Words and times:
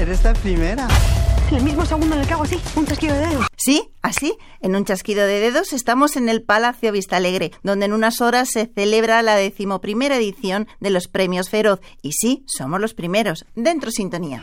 Eres 0.00 0.24
la 0.24 0.32
primera. 0.32 0.88
El 1.52 1.62
mismo 1.62 1.84
segundo 1.84 2.14
en 2.14 2.22
el 2.22 2.26
que 2.26 2.32
hago 2.32 2.44
así, 2.44 2.58
un 2.74 2.86
chasquido 2.86 3.14
de 3.16 3.26
dedos. 3.26 3.46
Sí, 3.54 3.90
así, 4.00 4.34
en 4.62 4.74
un 4.74 4.86
chasquido 4.86 5.26
de 5.26 5.40
dedos 5.40 5.74
estamos 5.74 6.16
en 6.16 6.30
el 6.30 6.42
Palacio 6.42 6.90
Vista 6.90 7.18
Alegre, 7.18 7.50
donde 7.62 7.84
en 7.84 7.92
unas 7.92 8.22
horas 8.22 8.48
se 8.50 8.64
celebra 8.64 9.20
la 9.20 9.36
decimoprimera 9.36 10.16
edición 10.16 10.68
de 10.80 10.88
los 10.88 11.06
Premios 11.06 11.50
Feroz. 11.50 11.80
Y 12.00 12.12
sí, 12.12 12.44
somos 12.46 12.80
los 12.80 12.94
primeros. 12.94 13.44
Dentro 13.54 13.90
sintonía. 13.90 14.40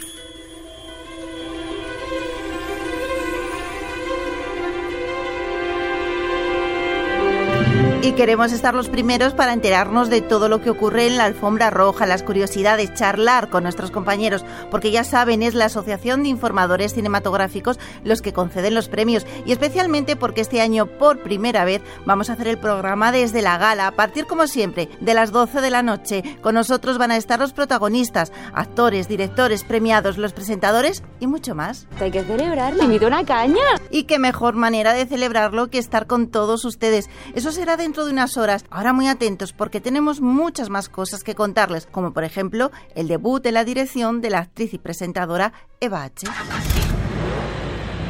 Y 7.99 8.11
queremos 8.11 8.51
estar 8.51 8.75
los 8.75 8.89
primeros 8.89 9.33
para 9.33 9.53
enterarnos 9.53 10.09
de 10.09 10.21
todo 10.21 10.49
lo 10.49 10.61
que 10.61 10.69
ocurre 10.69 11.07
en 11.07 11.17
la 11.17 11.25
alfombra 11.25 11.71
roja, 11.71 12.05
las 12.05 12.21
curiosidades, 12.21 12.93
charlar 12.93 13.49
con 13.49 13.63
nuestros 13.63 13.89
compañeros, 13.89 14.45
porque 14.69 14.91
ya 14.91 15.03
saben, 15.03 15.41
es 15.41 15.55
la 15.55 15.65
Asociación 15.65 16.21
de 16.21 16.29
Informadores 16.29 16.93
Cinematográficos 16.93 17.79
los 18.03 18.21
que 18.21 18.33
conceden 18.33 18.75
los 18.75 18.87
premios, 18.87 19.25
y 19.47 19.51
especialmente 19.51 20.15
porque 20.15 20.41
este 20.41 20.61
año, 20.61 20.85
por 20.85 21.23
primera 21.23 21.65
vez, 21.65 21.81
vamos 22.05 22.29
a 22.29 22.33
hacer 22.33 22.47
el 22.47 22.59
programa 22.59 23.11
desde 23.11 23.41
la 23.41 23.57
gala, 23.57 23.87
a 23.87 23.91
partir, 23.95 24.25
como 24.25 24.45
siempre, 24.45 24.89
de 25.01 25.13
las 25.15 25.31
12 25.31 25.59
de 25.59 25.71
la 25.71 25.81
noche. 25.81 26.23
Con 26.41 26.53
nosotros 26.53 26.99
van 26.99 27.11
a 27.11 27.17
estar 27.17 27.39
los 27.39 27.51
protagonistas, 27.51 28.31
actores, 28.53 29.07
directores, 29.07 29.63
premiados, 29.63 30.19
los 30.19 30.33
presentadores 30.33 31.03
y 31.19 31.25
mucho 31.25 31.55
más. 31.55 31.87
Hay 31.99 32.11
que 32.11 32.23
celebrarlo. 32.23 32.83
Invito 32.83 33.07
una 33.07 33.25
caña. 33.25 33.63
Y 33.89 34.03
qué 34.03 34.19
mejor 34.19 34.53
manera 34.53 34.93
de 34.93 35.07
celebrarlo 35.07 35.69
que 35.69 35.79
estar 35.79 36.05
con 36.05 36.27
todos 36.27 36.63
ustedes. 36.63 37.09
Eso 37.33 37.51
será 37.51 37.75
dentro 37.87 38.03
de 38.03 38.11
unas 38.11 38.35
horas. 38.35 38.65
Ahora 38.69 38.91
muy 38.91 39.07
atentos 39.07 39.53
porque 39.53 39.79
tenemos 39.79 40.19
muchas 40.19 40.69
más 40.69 40.89
cosas 40.89 41.23
que 41.23 41.35
contarles, 41.35 41.85
como 41.85 42.11
por 42.11 42.25
ejemplo 42.25 42.69
el 42.95 43.07
debut 43.07 43.41
de 43.41 43.53
la 43.53 43.63
dirección 43.63 44.19
de 44.19 44.29
la 44.29 44.39
actriz 44.39 44.73
y 44.73 44.77
presentadora 44.77 45.53
Eva 45.79 46.03
H. 46.03 46.27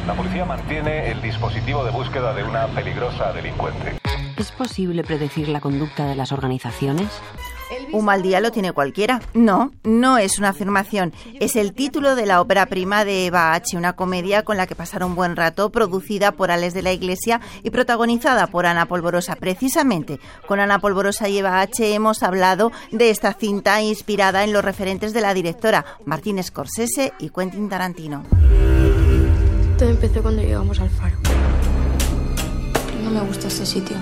La 0.04 0.16
policía 0.16 0.44
mantiene 0.44 1.12
el 1.12 1.22
dispositivo 1.22 1.84
de 1.84 1.92
búsqueda 1.92 2.34
de 2.34 2.42
una 2.42 2.66
peligrosa 2.74 3.32
delincuente. 3.32 4.00
¿Es 4.36 4.50
posible 4.50 5.04
predecir 5.04 5.48
la 5.48 5.60
conducta 5.60 6.06
de 6.06 6.16
las 6.16 6.32
organizaciones? 6.32 7.08
Un 7.92 8.04
mal 8.04 8.22
día 8.22 8.40
lo 8.40 8.50
tiene 8.50 8.72
cualquiera. 8.72 9.20
No, 9.34 9.72
no 9.82 10.18
es 10.18 10.38
una 10.38 10.50
afirmación. 10.50 11.12
Es 11.40 11.56
el 11.56 11.72
título 11.72 12.16
de 12.16 12.26
la 12.26 12.40
ópera 12.40 12.66
prima 12.66 13.04
de 13.04 13.26
Eva 13.26 13.54
H., 13.54 13.76
una 13.76 13.94
comedia 13.94 14.42
con 14.42 14.56
la 14.56 14.66
que 14.66 14.74
pasar 14.74 15.04
un 15.04 15.14
buen 15.14 15.36
rato, 15.36 15.70
producida 15.70 16.32
por 16.32 16.50
Alex 16.50 16.74
de 16.74 16.82
la 16.82 16.92
Iglesia 16.92 17.40
y 17.62 17.70
protagonizada 17.70 18.46
por 18.46 18.66
Ana 18.66 18.86
Polvorosa. 18.86 19.36
Precisamente 19.36 20.20
con 20.46 20.60
Ana 20.60 20.78
Polvorosa 20.78 21.28
y 21.28 21.38
Eva 21.38 21.60
H. 21.60 21.94
hemos 21.94 22.22
hablado 22.22 22.72
de 22.90 23.10
esta 23.10 23.32
cinta 23.32 23.80
inspirada 23.82 24.44
en 24.44 24.52
los 24.52 24.64
referentes 24.64 25.12
de 25.12 25.20
la 25.20 25.34
directora 25.34 25.84
Martín 26.04 26.42
Scorsese 26.42 27.12
y 27.18 27.30
Quentin 27.30 27.68
Tarantino. 27.68 28.24
Todo 29.78 29.90
empezó 29.90 30.22
cuando 30.22 30.42
llegamos 30.42 30.80
al 30.80 30.90
faro. 30.90 31.16
No 33.04 33.10
me 33.10 33.20
gusta 33.20 33.46
ese 33.46 33.64
sitio. 33.64 33.96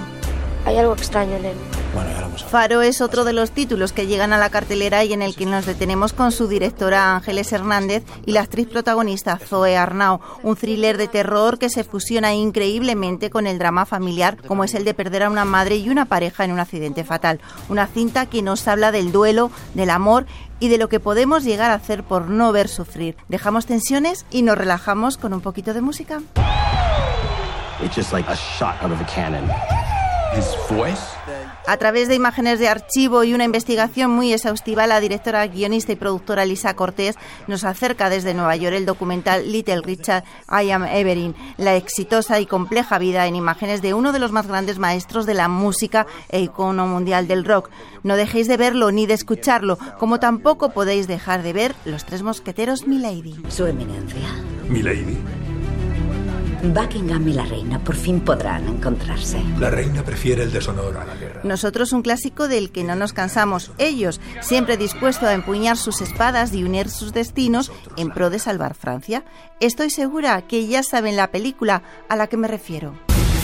Hay 0.67 0.77
algo 0.78 0.95
extraño 0.95 1.36
en 1.36 1.45
él. 1.45 1.56
Bueno, 1.95 2.11
ya 2.11 2.20
lo 2.20 2.27
hemos 2.27 2.45
Faro 2.45 2.83
es 2.83 3.00
otro 3.00 3.25
de 3.25 3.33
los 3.33 3.53
títulos 3.53 3.92
que 3.92 4.09
llegan 4.09 4.33
a 4.33 4.39
la 4.39 4.50
cartelera 4.50 5.05
y 5.05 5.12
en 5.12 5.22
el 5.22 5.36
que 5.36 5.47
nos 5.47 5.64
detenemos 5.64 6.12
con 6.12 6.33
su 6.33 6.48
directora 6.48 7.14
Ángeles 7.14 7.53
Hernández 7.53 8.03
y 8.27 8.33
la 8.33 8.41
actriz 8.41 8.69
protagonista 8.69 9.39
Zoe 9.39 9.77
Arnau, 9.77 10.20
un 10.42 10.56
thriller 10.56 10.98
de 10.98 11.06
terror 11.06 11.59
que 11.59 11.70
se 11.70 11.84
fusiona 11.84 12.34
increíblemente 12.34 13.31
con 13.31 13.47
el 13.47 13.59
drama 13.59 13.87
familiar 13.87 14.39
como 14.47 14.64
es 14.64 14.75
el 14.75 14.84
de 14.84 14.92
perder 14.92 15.22
a 15.22 15.31
una 15.31 15.44
madre 15.44 15.77
y 15.77 15.89
una 15.89 16.05
pareja 16.05 16.44
en 16.44 16.50
un 16.50 16.59
accidente 16.59 17.05
fatal. 17.05 17.41
Una 17.69 17.87
cinta 17.87 18.27
que 18.27 18.42
nos 18.42 18.67
habla 18.67 18.91
del 18.91 19.12
duelo, 19.12 19.53
del 19.75 19.91
amor 19.91 20.27
y 20.59 20.69
de 20.69 20.78
lo 20.78 20.89
que 20.89 20.98
podemos 20.98 21.44
llegar 21.44 21.70
a 21.70 21.75
hacer 21.75 22.03
por 22.03 22.28
no 22.28 22.50
ver 22.50 22.67
sufrir. 22.67 23.17
Dejamos 23.28 23.67
tensiones 23.67 24.27
y 24.33 24.42
nos 24.42 24.59
relajamos 24.59 25.17
con 25.17 25.33
un 25.33 25.42
poquito 25.42 25.75
de 25.75 25.81
música. 25.81 26.22
It's 27.81 27.94
just 27.94 28.12
like 28.12 28.28
a 28.28 28.34
shot 28.34 28.83
out 28.83 28.91
of 28.91 29.00
a 29.00 29.05
cannon. 29.05 29.48
His 30.34 30.56
voice? 30.70 31.02
A 31.66 31.76
través 31.78 32.09
de 32.09 32.14
imágenes 32.14 32.60
de 32.60 32.69
archivo 32.69 33.25
y 33.25 33.34
una 33.34 33.44
investigación 33.44 34.10
muy 34.12 34.32
exhaustiva, 34.32 34.87
la 34.87 35.00
directora, 35.00 35.47
guionista 35.47 35.92
y 35.92 35.97
productora 35.97 36.44
Lisa 36.44 36.75
Cortés 36.75 37.16
nos 37.48 37.64
acerca 37.64 38.09
desde 38.09 38.34
Nueva 38.34 38.54
York 38.54 38.76
el 38.76 38.87
documental 38.87 39.50
Little 39.50 39.82
Richard, 39.82 40.25
I 40.48 40.70
Am 40.70 40.84
Everin, 40.84 41.34
la 41.56 41.75
exitosa 41.75 42.38
y 42.38 42.47
compleja 42.47 42.98
vida 42.98 43.26
en 43.26 43.34
imágenes 43.34 43.82
de 43.82 43.94
uno 43.94 44.12
de 44.12 44.20
los 44.20 44.31
más 44.31 44.47
grandes 44.47 44.78
maestros 44.78 45.26
de 45.26 45.34
la 45.34 45.48
música 45.48 46.06
e 46.28 46.41
icono 46.41 46.87
mundial 46.87 47.26
del 47.26 47.44
rock. 47.44 47.70
No 48.04 48.16
dejéis 48.16 48.47
de 48.47 48.56
verlo 48.56 48.93
ni 48.93 49.06
de 49.06 49.14
escucharlo, 49.14 49.78
como 49.98 50.20
tampoco 50.20 50.70
podéis 50.70 51.08
dejar 51.08 51.43
de 51.43 51.53
ver 51.53 51.75
Los 51.84 52.04
Tres 52.04 52.22
Mosqueteros 52.22 52.87
Milady. 52.87 53.34
Su 53.48 53.66
eminencia. 53.66 54.28
Milady, 54.69 55.19
Buckingham 56.62 57.28
y 57.28 57.33
la 57.33 57.44
reina 57.44 57.78
por 57.78 57.94
fin 57.94 58.21
podrán 58.21 58.67
encontrarse. 58.69 59.43
la 59.59 59.71
reina 59.71 60.03
prefiere 60.03 60.43
el 60.43 60.53
deshonor 60.53 60.97
a 60.97 61.05
la 61.05 61.15
guerra. 61.15 61.41
Nosotros 61.44 61.93
un 61.93 62.03
clásico 62.03 62.49
del 62.49 62.71
que 62.71 62.84
no 62.84 62.94
nos 62.94 63.12
cansamos. 63.12 63.72
Ellos, 63.78 64.21
siempre 64.41 64.77
dispuestos 64.77 65.28
a 65.28 65.34
empuñar 65.34 65.77
sus 65.77 66.00
espadas 66.00 66.53
y 66.53 66.65
unir 66.65 66.89
sus 66.89 67.12
destinos 67.12 67.72
en 67.97 68.11
pro 68.11 68.31
de 68.31 68.39
salvar 68.39 68.75
Francia. 68.75 69.25
Estoy 69.61 69.91
segura 69.91 70.43
que 70.43 70.67
ya 70.67 70.83
saben 70.83 71.17
la 71.17 71.31
película 71.31 71.83
a 72.09 72.17
la 72.17 72.27
que 72.27 72.37
me 72.37 72.49
refiero. 72.49 72.94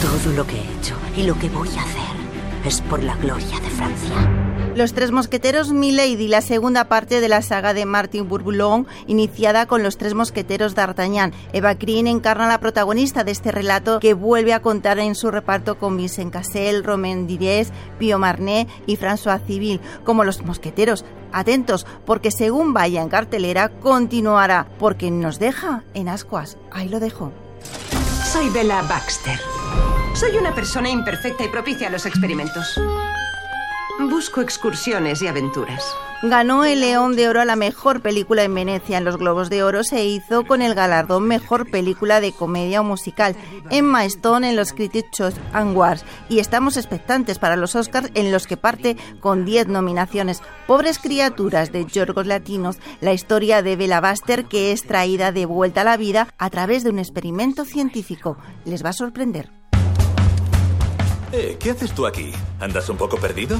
Todo 0.00 0.33
lo 0.34 0.47
que 0.47 0.56
he 0.56 0.79
hecho 0.79 0.97
y 1.17 1.25
lo 1.25 1.39
que 1.39 1.49
voy 1.49 1.69
a 1.69 1.83
hacer 1.83 2.17
es 2.65 2.81
por 2.83 3.03
la 3.03 3.17
gloria 3.17 3.61
de 3.61 3.71
Francia. 3.71 4.51
Los 4.75 4.94
Tres 4.94 5.10
Mosqueteros 5.10 5.71
Milady, 5.71 6.28
la 6.28 6.41
segunda 6.41 6.84
parte 6.88 7.21
de 7.21 7.28
la 7.28 7.43
saga 7.43 7.75
de 7.75 7.84
Martin 7.84 8.27
Bourboulon, 8.27 8.87
iniciada 9.06 9.66
con 9.66 9.83
Los 9.83 9.99
Tres 9.99 10.15
Mosqueteros 10.15 10.75
d'Artagnan. 10.75 11.34
Eva 11.53 11.75
Green 11.75 12.06
encarna 12.06 12.47
a 12.47 12.49
la 12.49 12.59
protagonista 12.59 13.22
de 13.22 13.32
este 13.32 13.53
relato 13.53 14.00
que 14.00 14.15
vuelve 14.15 14.55
a 14.55 14.62
contar 14.62 14.99
en 14.99 15.15
su 15.15 15.31
reparto 15.31 15.78
con 15.78 15.99
Vincent 15.99 16.32
Cassel, 16.32 16.84
Romain 16.84 17.27
Dires, 17.27 17.71
Pio 17.99 18.19
Marnet 18.19 18.66
y 18.87 18.97
François 18.97 19.44
Civil, 19.47 19.78
como 20.05 20.25
Los 20.25 20.43
Mosqueteros. 20.43 21.05
Atentos, 21.32 21.87
porque 22.06 22.31
según 22.31 22.72
vaya 22.72 23.03
en 23.03 23.11
cartelera, 23.11 23.69
continuará, 23.69 24.66
porque 24.78 25.11
nos 25.11 25.38
deja 25.38 25.84
en 25.93 26.09
ascuas. 26.09 26.56
Ahí 26.71 26.88
lo 26.88 26.99
dejo. 26.99 27.31
Soy 28.25 28.49
Bella 28.49 28.81
Baxter. 28.88 29.38
Soy 30.15 30.37
una 30.38 30.55
persona 30.55 30.88
imperfecta 30.88 31.44
y 31.44 31.49
propicia 31.49 31.88
a 31.88 31.91
los 31.91 32.06
experimentos. 32.06 32.81
Busco 34.10 34.40
excursiones 34.40 35.22
y 35.22 35.28
aventuras. 35.28 35.84
Ganó 36.22 36.64
el 36.64 36.80
León 36.80 37.16
de 37.16 37.28
Oro 37.28 37.40
a 37.40 37.44
la 37.44 37.56
mejor 37.56 38.00
película 38.00 38.42
en 38.44 38.54
Venecia. 38.54 38.98
En 38.98 39.04
los 39.04 39.16
Globos 39.16 39.48
de 39.48 39.62
Oro 39.62 39.84
se 39.84 40.04
hizo 40.04 40.44
con 40.44 40.60
el 40.62 40.74
galardón 40.74 41.24
Mejor 41.26 41.70
Película 41.70 42.20
de 42.20 42.32
Comedia 42.32 42.80
o 42.80 42.84
Musical. 42.84 43.36
Emma 43.70 44.04
Stone 44.04 44.48
en 44.48 44.56
los 44.56 44.72
Critics' 44.72 45.34
Awards. 45.52 46.04
Y 46.28 46.38
estamos 46.38 46.76
expectantes 46.76 47.38
para 47.38 47.56
los 47.56 47.74
Oscars 47.74 48.10
en 48.14 48.32
los 48.32 48.46
que 48.46 48.56
parte 48.56 48.96
con 49.20 49.44
10 49.44 49.68
nominaciones. 49.68 50.42
Pobres 50.66 50.98
criaturas 50.98 51.72
de 51.72 51.84
Yorgos 51.86 52.26
Latinos, 52.26 52.78
la 53.00 53.12
historia 53.12 53.62
de 53.62 53.76
Bella 53.76 54.00
Buster 54.00 54.44
que 54.44 54.72
es 54.72 54.84
traída 54.84 55.32
de 55.32 55.46
vuelta 55.46 55.80
a 55.80 55.84
la 55.84 55.96
vida 55.96 56.28
a 56.38 56.50
través 56.50 56.84
de 56.84 56.90
un 56.90 56.98
experimento 56.98 57.64
científico. 57.64 58.36
Les 58.64 58.84
va 58.84 58.90
a 58.90 58.94
sorprender. 58.94 59.62
Eh, 61.32 61.56
¿qué 61.59 61.70
haces 61.70 61.94
tú 61.94 62.06
aquí? 62.06 62.31
¿Andas 62.60 62.88
un 62.91 62.98
poco 62.98 63.16
perdido? 63.16 63.59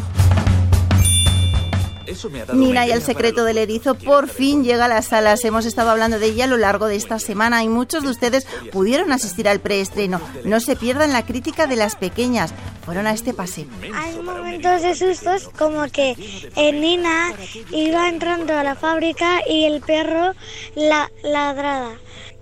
Eso 2.05 2.29
me 2.29 2.43
ha 2.43 2.45
dado 2.45 2.59
Nina 2.59 2.87
y 2.87 2.91
el 2.91 3.01
secreto 3.01 3.45
del 3.45 3.57
erizo 3.57 3.95
¿Quieres 3.95 4.07
por 4.07 4.29
fin 4.29 4.63
llega 4.63 4.85
a 4.85 4.89
las 4.89 5.07
salas. 5.07 5.43
Hemos 5.47 5.65
estado 5.65 5.89
hablando 5.89 6.19
de 6.19 6.27
ella 6.27 6.45
a 6.45 6.49
lo 6.49 6.59
largo 6.59 6.87
de 6.87 6.97
esta 6.97 7.19
semana 7.19 7.63
y 7.65 7.69
muchos 7.69 8.03
de 8.03 8.11
ustedes 8.11 8.47
pudieron 8.71 9.11
asistir 9.13 9.49
al 9.49 9.61
preestreno. 9.61 10.21
No 10.45 10.61
se 10.61 10.77
pierdan 10.77 11.15
la 11.15 11.25
crítica 11.25 11.67
de 11.67 11.77
las 11.77 11.97
pequeñas. 11.97 12.53
Fueron 12.85 13.07
a 13.07 13.13
este 13.13 13.33
paseo. 13.33 13.67
Hay 13.95 14.21
momentos 14.21 14.83
de 14.83 14.95
sustos 14.95 15.49
como 15.57 15.89
que 15.89 16.15
eh, 16.57 16.73
Nina 16.73 17.33
iba 17.71 18.09
entrando 18.11 18.53
a 18.53 18.65
la 18.65 18.75
fábrica 18.75 19.41
y 19.49 19.65
el 19.65 19.81
perro 19.81 20.35
la 20.75 21.11
ladrada. 21.23 21.93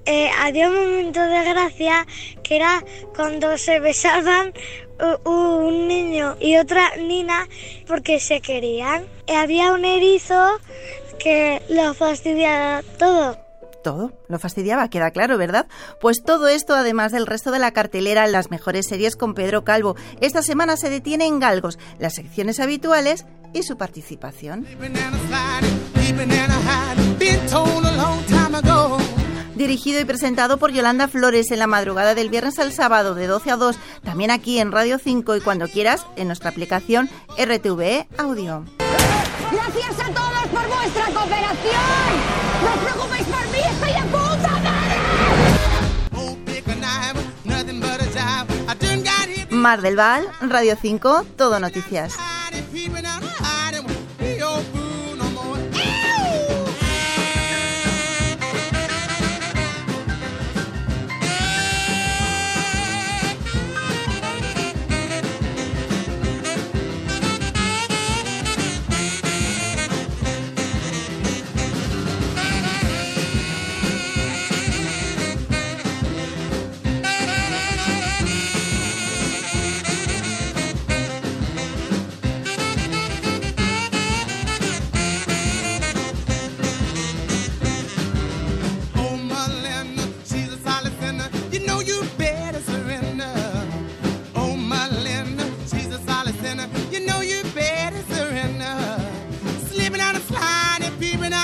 Eh, 0.07 0.31
había 0.41 0.69
un 0.71 0.75
momento 0.75 1.21
de 1.21 1.45
gracia 1.45 2.07
que 2.43 2.57
era 2.57 2.83
cuando 3.15 3.57
se 3.59 3.79
besaban 3.79 4.53
un 5.25 5.89
niño 5.89 6.37
y 6.41 6.57
otra 6.57 6.97
Nina 6.97 7.49
porque 7.87 8.21
se 8.21 8.41
querían. 8.41 9.05
Eh, 9.27 9.37
había 9.37 9.73
un 9.73 9.85
erizo 9.85 10.59
que 11.19 11.63
lo 11.69 11.95
fastidiaba 11.95 12.83
todo. 12.99 13.39
Todo 13.83 14.13
lo 14.29 14.39
fastidiaba, 14.39 14.89
queda 14.89 15.11
claro, 15.11 15.39
¿verdad? 15.39 15.67
Pues 16.01 16.23
todo 16.23 16.49
esto, 16.49 16.75
además 16.75 17.13
del 17.13 17.27
resto 17.27 17.51
de 17.51 17.59
la 17.59 17.73
cartelera, 17.73 18.27
las 18.27 18.51
mejores 18.51 18.87
series 18.87 19.17
con 19.17 19.35
Pedro 19.35 19.65
Calvo. 19.65 19.97
Esta 20.21 20.43
semana 20.43 20.77
se 20.77 20.91
detiene 20.91 21.27
en 21.27 21.41
Galgos, 21.41 21.79
las 21.99 22.15
secciones 22.15 22.61
habituales 22.61 23.25
y 23.55 23.63
su 23.63 23.79
participación 23.79 24.67
dirigido 29.61 30.01
y 30.01 30.07
presentado 30.07 30.57
por 30.57 30.73
Yolanda 30.73 31.07
Flores 31.07 31.51
en 31.51 31.59
la 31.59 31.67
madrugada 31.67 32.15
del 32.15 32.31
viernes 32.31 32.59
al 32.59 32.73
sábado 32.73 33.15
de 33.15 33.27
12 33.27 33.51
a 33.51 33.57
2, 33.57 33.77
también 34.03 34.31
aquí 34.31 34.59
en 34.59 34.73
Radio 34.73 34.99
5 34.99 35.37
y 35.37 35.41
cuando 35.43 35.69
quieras 35.69 36.07
en 36.17 36.29
nuestra 36.29 36.49
aplicación 36.49 37.11
RTVE 37.39 38.09
Audio. 38.17 38.65
Gracias 39.53 40.01
a 40.01 40.11
todos 40.15 40.47
por 40.51 40.67
vuestra 40.67 41.05
cooperación. 41.13 42.11
No 42.63 42.73
os 42.73 42.79
preocupéis 42.79 43.27
por 43.27 43.49
mí, 43.49 43.59
estoy 43.71 43.93
de 43.93 44.03
puta 44.09 44.51
madre. 44.65 44.81
Mar 49.51 49.83
del 49.83 49.97
Val, 49.97 50.27
Radio 50.41 50.75
5, 50.81 51.27
Todo 51.37 51.61
Noticias. 51.61 52.17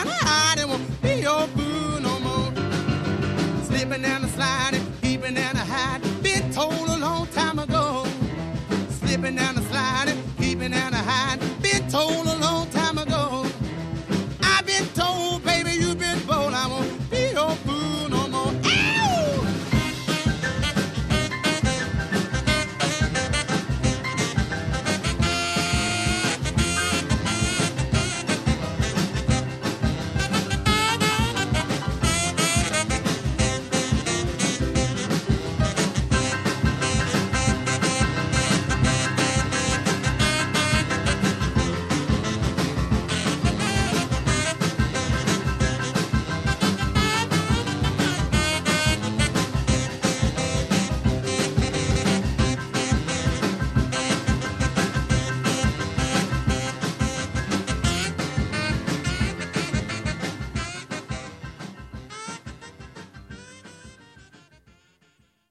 my 0.07 0.19
heart, 0.23 0.59
it 0.59 0.69
won't 0.69 1.03
be 1.03 1.21
your 1.27 1.47
boo 1.49 2.01
no 2.01 2.19
more. 2.21 2.53
Slipping 3.65 4.03
down 4.03 4.23
the 4.23 4.29
slide. 4.29 4.86